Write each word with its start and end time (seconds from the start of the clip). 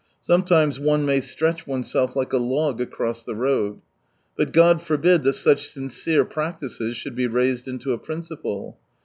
Sometimes 0.23 0.79
one 0.79 1.05
may 1.05 1.21
stretch 1.21 1.67
oneself 1.67 2.15
like 2.15 2.33
a 2.33 2.39
log 2.39 2.81
across 2.81 3.21
the 3.21 3.35
road. 3.35 3.81
But 4.35 4.51
God 4.51 4.81
forbid 4.81 5.21
that 5.21 5.33
such 5.33 5.69
sincere 5.69 6.25
practices 6.25 6.97
should 6.97 7.13
be 7.13 7.27
raised 7.27 7.67
into 7.67 7.93
a 7.93 7.99
principle. 7.99 8.79